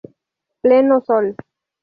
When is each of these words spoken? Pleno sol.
Pleno 0.63 0.99
sol. 1.05 1.31